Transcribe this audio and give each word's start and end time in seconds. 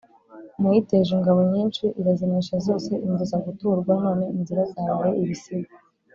Nayiteje 0.59 1.11
ingabo 1.17 1.39
nyinshi 1.53 1.85
irazinesha 1.99 2.55
zose, 2.65 2.91
imbuza 3.05 3.35
guturwa; 3.45 3.91
none 4.03 4.25
inzira 4.37 4.61
zabaye 4.71 5.13
ibisibe 5.23 5.69